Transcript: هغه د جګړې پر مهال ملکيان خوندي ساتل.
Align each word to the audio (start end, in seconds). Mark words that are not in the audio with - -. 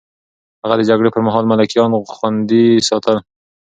هغه 0.63 0.75
د 0.77 0.81
جګړې 0.89 1.09
پر 1.13 1.21
مهال 1.27 1.45
ملکيان 1.51 1.91
خوندي 2.15 2.65
ساتل. 2.89 3.17